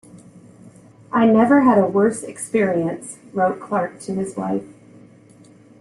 "I 1.11 1.27
never 1.27 1.61
had 1.61 1.77
a 1.77 1.85
worse 1.85 2.23
experience" 2.23 3.19
wrote 3.33 3.59
Clark 3.59 3.99
to 3.99 4.15
his 4.15 4.35
wife. 4.35 4.63